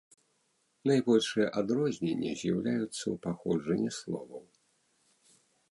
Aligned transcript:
Найбольшыя 0.91 1.47
адрозненні 1.61 2.31
з'яўляюцца 2.41 3.03
ў 3.13 3.15
паходжанні 3.27 3.91
словаў. 4.01 4.43